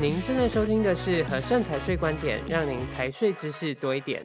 [0.00, 4.24] 您正在收听的是和盛财税观点，让您财税知识多一点。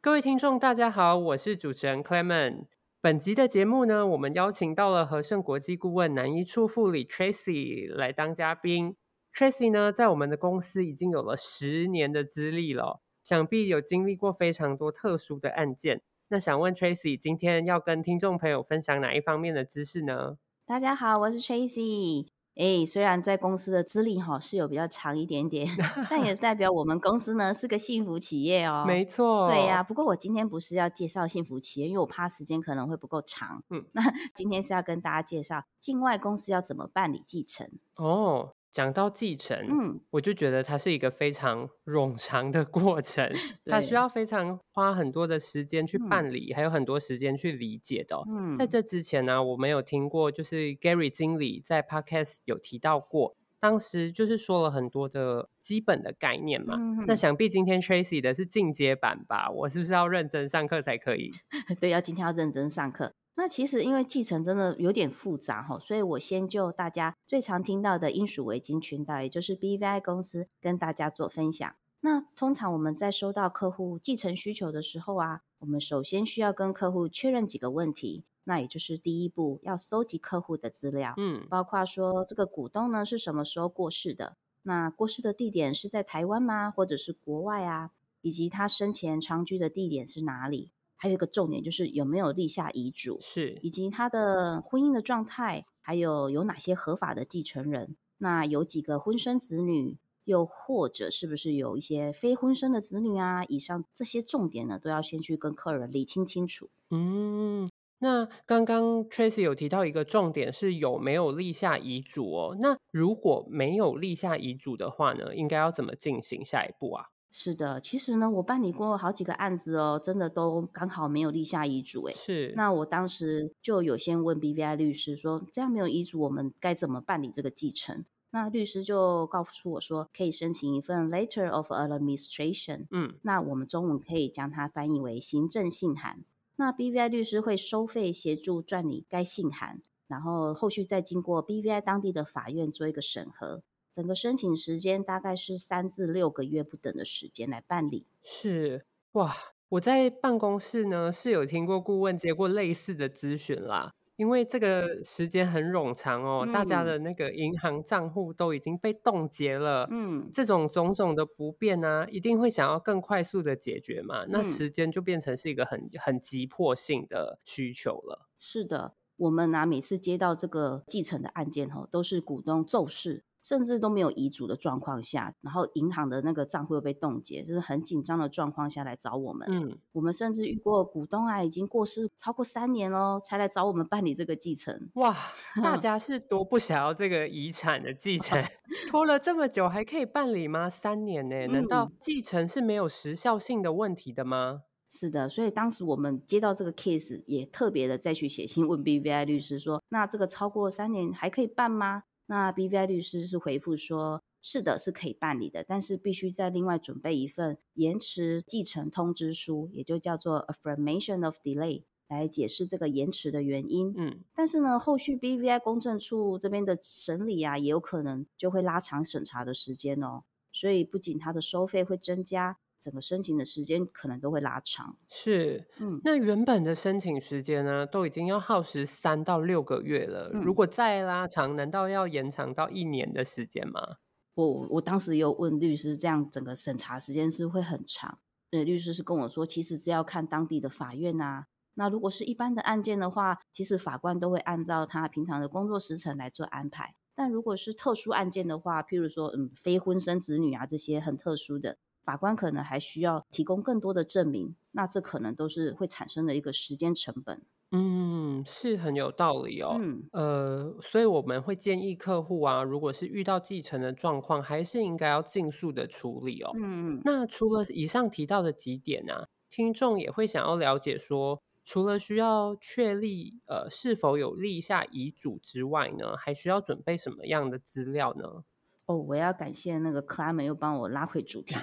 [0.00, 2.64] 各位听众，大家好，我是主持人 Clement。
[3.02, 8.96] 本集的节目呢，我们邀请到了和盛国际顾问南一处副理 Tracy 来当嘉宾。
[9.34, 16.00] Tracy 呢，在我们的公司已经有了十年的资历了，想必有经历过非常多特殊的案件。
[16.28, 20.38] 那想问 Tracy，今天要跟听众朋友分享哪一方面的知识呢？
[20.64, 22.28] 大家好，我是 Tracy。
[22.54, 25.66] 哎，虽然在公司的资历哈是有比较长一点点，
[26.10, 28.84] 但也是代表我们公司呢是个幸福企业哦。
[28.86, 29.82] 没错，对呀、啊。
[29.82, 33.64] 不过我今天不是要介绍幸福企业，因为我怕时间可能会不够长。
[33.70, 34.02] 嗯，那
[34.34, 38.54] 今天是要跟大家介绍境外公司要怎么办理继承哦。
[38.72, 43.30] 讲到继承，嗯，我就觉得它是一个非常 冗长的过程，
[43.66, 48.24] 它需要非常花很多的时间去办理，嗯、还有很多时间去理解的、哦。
[48.26, 56.76] 嗯，在这之前呢、啊，我没有听过，就是 Gary 经理在 Podcast 有提到过，当时就是说了很多的基本的概念嘛。
[56.78, 59.50] 嗯、那想必今天 Tracy 的是进阶版吧？
[59.50, 61.30] 我是不是要认真上课才可以？
[61.78, 63.12] 对，要今天要认真上课。
[63.42, 71.74] 那其实因为继承真的有点复杂哈，所以我先就大家最常听到的英属维京群岛，也就是 BVI 公司，跟大家做分享。
[72.02, 78.22] 那通常我们在收到客户继承需求的时候啊，我们首先需要跟客户确认几个问题。
[78.44, 87.90] 那也就是第一步，要搜集客户的资料，嗯，包括说这个股东呢是什么时候过世的，那过世的地点是在台湾吗，或者是国外啊，
[88.20, 90.70] 以及他生前常居的地点是哪里？
[91.02, 103.44] 还有一个重点就是有没有立下遗嘱，是以及他的婚姻的状态，还有有哪些合法的继承人，那有几个婚生子女，又或者是不是有一些非婚生的子女啊？
[103.46, 106.70] 以上这些重点呢，都要先去跟客人理清清楚。
[106.90, 107.68] 嗯。
[107.98, 112.56] 那刚刚 Tracy 有提到一个重点是有没有立下遗嘱哦？
[112.60, 117.06] 那如果没有立下遗嘱的话呢，应该要怎么进行下一步啊？
[117.34, 122.12] 是的，其实呢，我办理过好几个案子哦，真的都刚好没有立下遗嘱诶。
[122.12, 128.04] 是，那我当时就有先问 BVI 律师说，这样没有遗嘱，我们该怎么办理这个继承？
[128.32, 132.86] 那律师就告诉我说，可以申请一份 Letter of Administration。
[132.90, 136.22] 嗯，那我们中文可以将它翻译为行政信函。
[136.56, 143.62] 那 BVI 律师会收费协助撰拟该信函，然后后续再经过 BVI 当地的法院做一个审核。
[143.92, 148.06] 整个申请时间大概是三至六个月不等的时间来办理。
[148.22, 149.32] 是哇，
[149.68, 153.92] 我在办公室呢是有听过顾问接过类似的咨询啦。
[154.16, 168.28] 因为这个时间很冗长哦，嗯、大家的那个银行账户都已经被冻结了，嗯，这种种种的不便呢、啊，一定会想要更快速的解决嘛，嗯、那时间就变成是一个很很急迫性的需求了。
[168.38, 173.24] 是的，我们呢、啊、每次接到这个继承的案件吼，都是股东骤逝。
[173.42, 179.48] 甚至都没有遗嘱的状况下，然后银行的那个账户又被冻结，就是很紧张的状况下来找我们。
[179.50, 184.88] 嗯，我们甚至遇过股东啊，已经过世超过三年喽，才来找我们办理这个继承。
[184.94, 185.14] 哇，
[185.62, 188.40] 大家是 多不想要这个遗产的继承，
[188.88, 190.70] 拖了这么久还可以办理吗？
[190.70, 191.46] 三年呢？
[191.48, 194.62] 难道继承是没有时效性的问题的吗？
[194.62, 202.04] 嗯，是的，所以当时我们接到这个 case，也特别的再去写信问 BVI 律师说，那这个超过三年还可以办吗？
[202.32, 213.92] 那 BVI 律师是回复说，是的，是可以办理的，但是必须再另外准备一份延迟继承通知书，也就叫做 affirmation of delay，来解释这个延迟的原因。
[213.98, 222.56] 嗯，但是呢，后续 BVI 公证处这边的审理啊，也有可能就会拉长审查的时间哦，所以不仅它的收费会增加。
[222.82, 233.98] 整个申请的时间可能都会拉长，是，嗯，那原本的申请时间呢，都已经要耗时三到六个月了，嗯，如果再拉长，难道要延长到一年的时间吗？
[234.34, 238.18] 我我当时有问律师，这样整个审查时间是会很长？
[238.50, 251.78] 对，律师是跟我说，其实只要看当地的法院啊，那如果是一般的案件的话，其实法官都会按照他平常的工作时程来做安排，但如果是特殊案件的话，譬如说，嗯，非婚生子女啊这些很特殊的。
[252.04, 257.42] 法官可能还需要提供更多的证明，那这可能都是会产生的一个时间成本。
[257.74, 259.78] 嗯，是很有道理哦。
[259.80, 266.50] 嗯，呃，所以我们会建议客户啊，如果是遇到继承的状况，还是应该要尽速的处理哦。
[266.54, 278.44] 嗯嗯，那除了以上提到的几点啊，听众也会想要了解说，除了需要确立呃是否有立下遗嘱之外呢，还需要准备什么样的资料呢？
[278.86, 281.54] 哦，我要感谢那个克拉门又帮我拉回主题，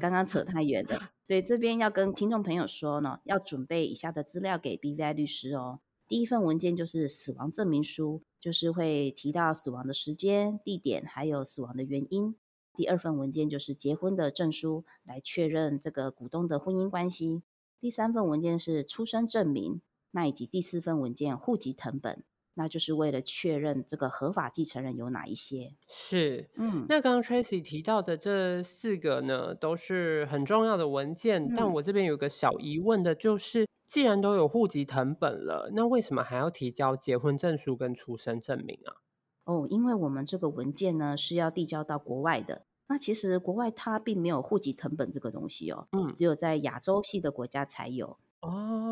[0.00, 1.10] 刚刚扯 太远了。
[1.26, 5.80] 对，这边要跟听众朋友说呢，要准备以下的资料给 BVI 律师哦。
[6.06, 12.34] 第一份文件就是死亡证明书，就是会提到死亡的时间、地点，还有死亡的原因。
[12.74, 17.42] 第二份文件就是结婚的证书，来确认这个股东的婚姻关系。
[17.80, 19.80] 第三份文件是出生证明，
[20.10, 22.22] 那以及第四份文件户籍成本。
[22.58, 25.76] 那就是为了确认这个合法继承人有哪一些。
[25.86, 31.44] 是，嗯，那刚刚 Tracy 提到的这四个呢，都是很重要的文件。
[31.44, 38.98] 嗯，但我这边有个小疑问的，就是既然都有户籍成本了，那为什么还要提交结婚证书跟出生证明啊？
[39.44, 42.66] 哦，因为我们这个文件呢是要递交到国外的。
[42.88, 48.18] 那其实国外它并没有户籍成本这个东西哦，嗯，只有在亚洲系的国家才有。
[48.40, 48.87] 哦。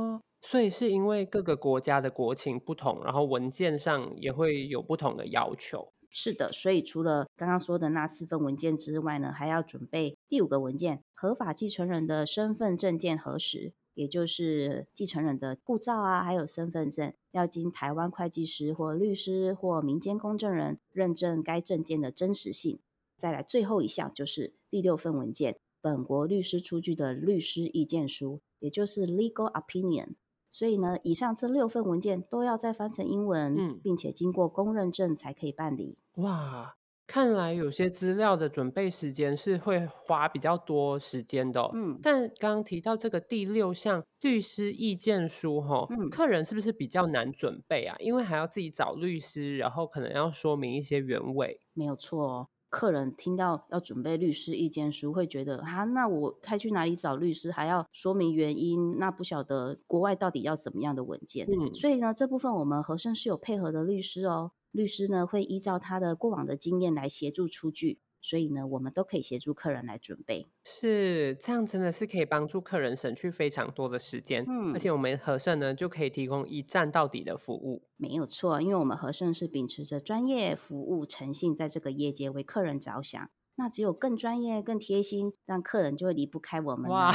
[0.48, 5.92] 所以是因为各个国家的国情不同，然后文件上也会有不同的要求。
[6.08, 22.78] 是的，所以除了刚刚说的那四份文件之外呢，还要准备第五个文件：合法继承人的身份证件核实，也就是继承人的护照啊，还有身份证，要经台湾会计师或律师或民间公证人认证该证件的真实性。
[23.16, 30.14] 再来最后一项就是第六份文件：本国律师出具的律师意见书，也就是 legal opinion。
[30.58, 35.98] 所以呢，以上这六份文件都要再翻成英文，嗯，并且经过公认证才可以办理。
[36.14, 36.76] 哇，
[37.06, 41.70] 看来有些资料的准备时间是会花比较多时间的哦。
[41.74, 47.94] 嗯，但刚刚提到这个第六项律师意见书，哈，嗯，客人是不是比较难准备啊？
[47.98, 51.60] 因为还要自己找律师，然后可能要说明一些原委。
[51.74, 52.48] 没有错哦。
[52.68, 57.50] 客人听到要准备律师意见书，会觉得啊，那我该去哪里找律师？
[57.50, 61.46] 还要说明原因，那不晓得国外到底要怎么样的文件。
[61.46, 64.52] 嗯，所以呢，这部分我们和盛是有配合的律师哦。
[64.72, 68.00] 律师呢会依照他的过往的经验来协助出具。
[68.28, 74.44] 所以呢，我们都可以协助客人来准备，是这样，真的是可以帮助客人省去非常多的时间。
[74.48, 83.30] 嗯，而且我们和盛呢就可以提供一站到底的服务，没有错，因为我们和盛是秉持着专业、服务、诚信，在这个业界为客人着想。
[83.56, 86.88] 那只有更专业、更贴心，让客人就会离不开我们。
[86.92, 87.12] 哇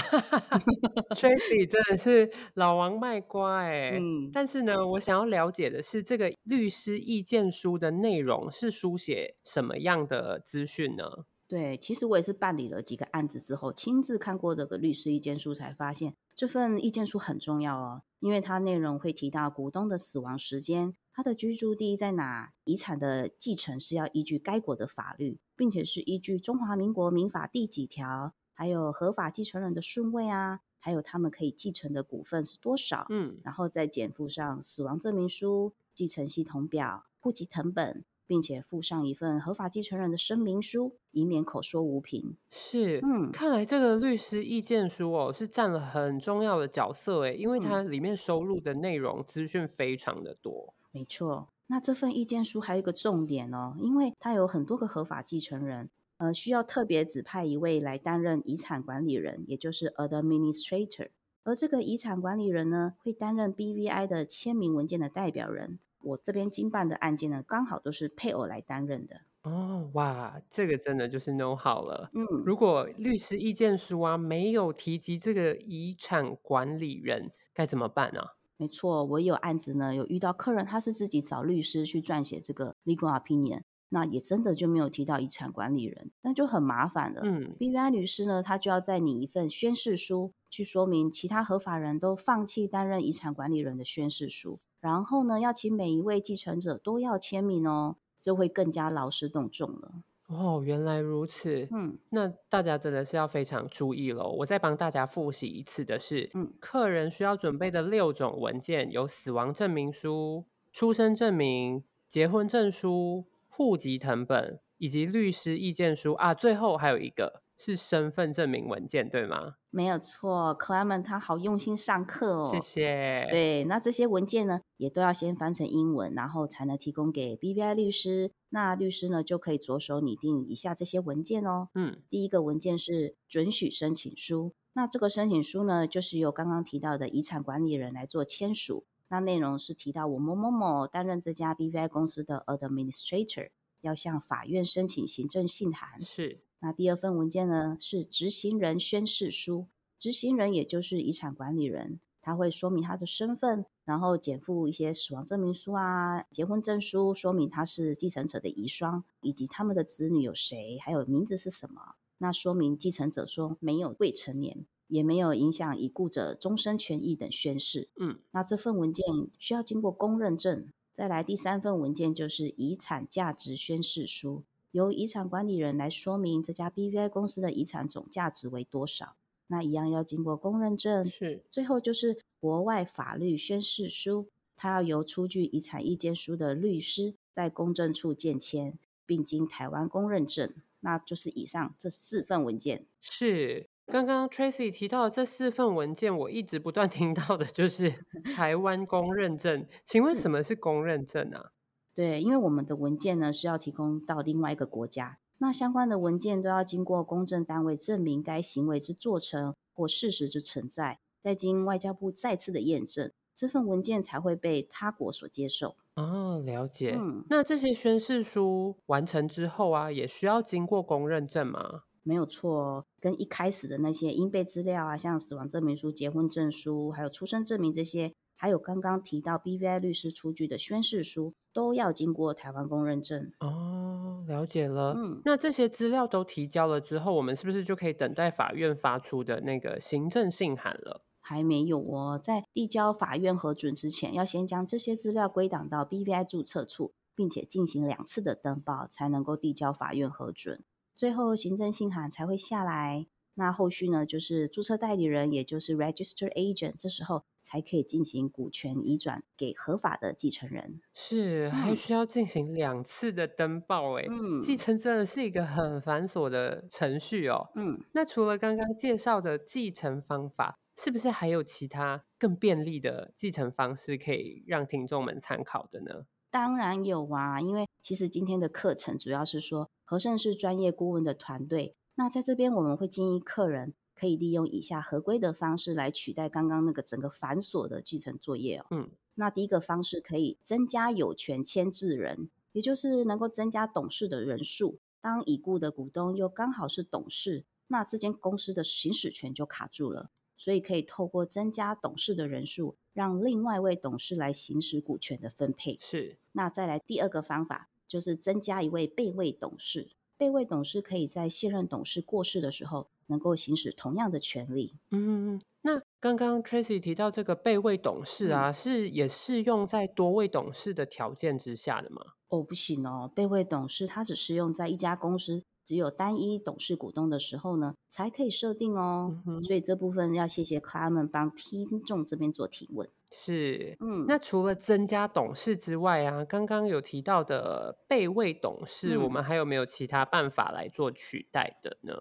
[1.15, 3.91] ，Tracy 真的是老王卖瓜哎。
[3.91, 11.05] 嗯，但是呢，我想要了解的是，这个律师意见书的内容是书写什么样的资讯呢？
[11.51, 20.95] 对，其实我也是办理了几个案子之后，亲自看过这个律师意见书，才发现这份意见书很重要哦，因为它内容会提到股东的死亡时间。
[21.12, 22.53] 他的居住地在哪？
[22.63, 38.06] 遗产的继承是要依据该国的法律，并且是依据中华民国民法第几条，还有合法继承人的顺位啊，还有他们可以继承的股份是多少，嗯，然后再减附上死亡证明书、继承系统表、户籍成本。
[38.31, 42.38] 并且附上一份合法继承人的声明书，以免口说无凭。
[42.50, 50.74] 是，嗯，看来这个律师意见书哦，是占了很重要的角色诶，因为它里面收录的内容资讯非常的多。
[50.94, 61.10] 没错，那这份意见书还有一个重点哦，因为它有很多个合法继承人，呃，需要特别指派一位来担任遗产管理人，也就是 administrator。
[61.44, 65.80] 而这个遗产管理人呢，会担任 BVI 的签名文件的代表人。
[66.03, 69.21] 我这边经办的案件呢，刚好都是配偶来担任的。
[69.44, 72.12] 哦，哇，这个真的就是 know 好了。
[72.13, 78.36] 嗯，如果律师意见书啊没有提及这个遗产管理人，该怎么办啊？
[78.57, 87.22] 没错，我有案子呢，有遇到客人，他是自己找律师去撰写这个 legal opinion，那也真的就没有提到遗产管理人，那就很麻烦了。
[87.24, 94.60] 嗯，BVI 律师呢，他就要再拟一份宣誓书，去说明其他合法人都放弃担任遗产管理人的宣誓书。
[94.81, 99.93] 然后呢，要请每一位继承者都要签名哦，就会更加劳师动众了。
[100.27, 101.67] 哦，原来如此。
[101.71, 104.33] 嗯，那大家真的是要非常注意喽。
[104.39, 116.33] 我再帮大家复习一次的是，嗯，客人需要准备的六种文件有死亡证明书、出生证明、结婚证书、户籍謄本以及律师意见书啊。
[116.33, 119.55] 最后还有一个是身份证明文件，对吗？
[119.74, 123.28] 没有错，Clement 他好用心上课哦，谢谢。
[123.32, 128.32] 对，那这些文件呢，也都要先翻成英文，然后才能提供给 BVI 律师。
[128.50, 131.70] 那律师呢，就可以着手拟定以下这些文件哦。
[131.74, 138.84] 嗯，第一个文件是准许申请书，那这个申请书呢，就是由刚刚提到的遗产管理人来做签署。
[139.08, 146.01] 那内容是提到我某某某担任这家 BVI 公司的 Administrator，要向法院申请行政信函。
[146.01, 146.42] 是。
[146.62, 149.65] 那第二份文件呢，是执行人宣誓书，
[150.00, 161.96] 执行人也就是遗产管理人，他会说明他的身份，然后减负一些死亡证明书啊、结婚证书，说明他是继承者的遗孀，以及他们的子女有谁，还有名字是什么。
[162.20, 167.89] 那说明继承者说没有未成年，也没有影响已故者终身权益等宣誓。
[168.00, 169.03] 嗯，那这份文件
[169.39, 170.68] 需要经过公认证。
[170.94, 174.44] 再来第三份文件就是遗产价值宣誓书。
[174.72, 179.16] 由遗产管理人来说明这家 BVI 公司的遗产总价值为多少。
[179.48, 181.06] 那一样要经过公认证。
[181.06, 181.44] 是。
[181.51, 190.54] 最后就是国外法律宣誓书，它要由出具遗产意见书的律师在公证处见签，并经台湾公认证。
[190.80, 192.86] 那就是以上这四份文件。
[193.01, 193.68] 是。
[193.88, 197.92] 刚刚 Tracy 提到的这四份文件，我一直不断 听到的就是
[198.36, 199.68] 台湾公认证。
[199.84, 201.51] 请问什么是公认证啊？
[201.93, 215.75] 对，因为我们的文件呢是要提供到另外一个国家，那相关的文件都要经过公证单位证明该行为之做成或事实之存在，再经外交部再次的验证，这份文件才会被他国所接受。
[215.95, 216.95] 哦，了解。
[216.98, 221.83] 嗯，那这些宣誓书完成之后啊，也需要经过公认证吗？
[222.03, 233.31] 没有错哦，跟一开始的那些应备资料啊，像死亡证明书、结婚证书，还有出生证明这些，还有刚刚提到 BVI 律师出具的宣誓书，都要经过台湾公认证。
[233.39, 234.95] 哦，了解了。
[234.98, 241.03] 嗯，那这些资料都提交了之后，我们是不是就可以等待法院发出的那个行政信函了？
[241.19, 250.63] 还没有哦，在递交法院核准之前，要先将这些资料归档到 BVI 注册处，并且进行两次的登报，才能够递交法院核准。
[250.95, 253.05] 最后行政信函才会下来，
[253.41, 260.79] 那后续呢，就是注册代理人，也就是 Register Agent，这时候才可以进行股权移转给合法的继承人。
[260.93, 267.50] 是，还需要进行两次的登报，哎，嗯，继承真的是一个很繁琐的程序哦。
[267.55, 276.05] 嗯，那除了刚刚介绍的继承方法，是不是还有其他更便利的继承方式可以让听众们参考的呢？
[276.29, 281.75] 当然有啊，因为其实今天的课程主要是说和盛是专业顾问的团队。
[282.01, 288.65] 那在这边我们会建议客人可以利用以下合规的方式来取代刚刚那个整个繁琐的继承作业哦。
[288.72, 294.79] 嗯，那第一个方式可以增加有权签字人，也就是能够增加董事的人数。
[295.00, 300.10] 当已故的股东又刚好是董事，那这间公司的行使权就卡住了。
[300.36, 305.77] 所以可以透过增加董事的人数，让另外一位董事来行使股权的分配。
[305.79, 306.17] 是。
[306.31, 309.91] 那再来第二个方法，就是增加一位备位董事。
[310.22, 314.75] 备位董事可以在现任董事过世的时候，能够行使同样的权利。
[314.92, 322.04] 嗯，那刚刚 Tracy 提到这个被位董事啊，嗯、是也适用在多位董事的条件之下的吗？
[322.28, 325.42] 哦，不行哦，被位董事它只适用在一家公司。
[325.66, 329.24] 只有单一董事股东的时候呢，才可以设定哦。
[329.25, 329.42] 嗯。
[329.42, 332.88] 所以这部分要谢谢 Clement 帮听众这边做提问。
[333.12, 341.94] 是，嗯，那除了增加董事之外啊，刚刚有提到的备位董事，嗯，我们还有没有其他办法来做取代的呢？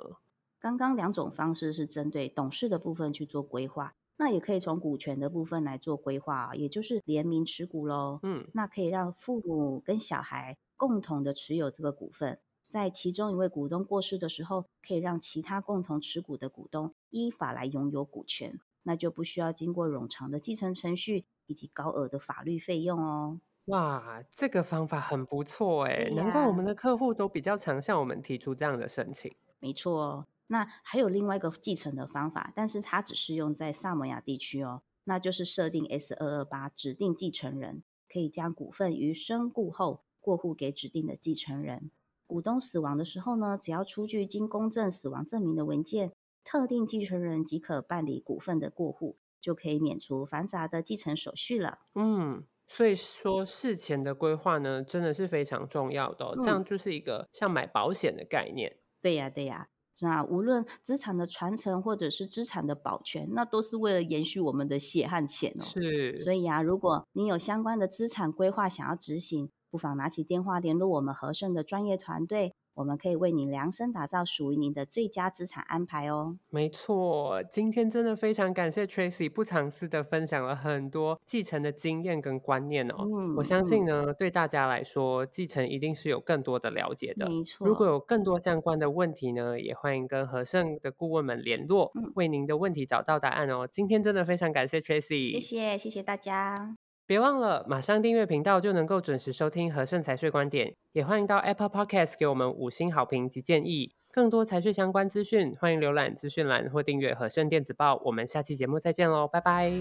[0.61, 8.21] 刚刚两种方式是针对董事的部分去做规划，那也可以从股权的部分来做规划，也就是联名持股喽。
[8.23, 12.39] 嗯，那可以让父母跟小孩共同的持有这个股份。
[12.69, 23.41] 在其中一位股东过世的时候，可以让其他共同持股的股东依法来拥有股权，那就不需要经过冗长的继承程序以及高额的法律费用哦。
[23.67, 29.33] 哇，这个方法很不错哎，难怪我们的客户都比较常向我们提出这样的申请。
[29.61, 41.93] 没错哦，那还有另外一个继承的方法，但是它只适用在萨摩亚地区哦，那就是设定 S 二二八指定继承人，可以将股份于身故后过户给指定的继承人。
[42.27, 46.13] 股东死亡的时候呢，只要出具经公证死亡证明的文件，
[46.51, 51.79] 特定继承人即可办理股份的过户，就可以免除繁杂的继承手续了。
[51.95, 58.81] 嗯，所以说事前的规划呢，真的是非常重要的这样就是一个像买保险的概念。
[59.01, 59.69] 对呀，对呀。
[60.03, 65.63] 那无论资产的传承或者是资产的保全，那都是为了延续我们的血和钱哦。
[65.63, 66.19] 是。
[66.19, 76.39] 所以啊，如果你有相关的资产规划想要执行，不妨拿起电话联络我们和盛的专业团队，我们可以为您量身打造属于您的最佳资产安排哦。
[76.49, 82.95] 没错，今天真的非常感谢 Tracy 不藏私的分享了很多继承的经验跟观念哦。
[83.01, 87.29] 嗯，我相信呢，嗯，对大家来说，继承一定是有更多的了解的。
[87.29, 93.69] 没错，如果有更多相关的问题呢，也欢迎跟和盛的顾问们联络，嗯，为您的问题找到答案哦。
[93.71, 96.90] 今天真的非常感谢 Tracy，谢谢，谢谢大家。
[97.11, 103.93] 别忘了马上订阅频道就能够准时收听和盛财税观点也欢迎到 apple podcast 给我们五星好评及建议。
[104.13, 108.01] 更多财税相关资讯欢迎浏览资讯栏或订阅和盛电子报。
[108.05, 109.75] 我们下期节目再见喽拜拜。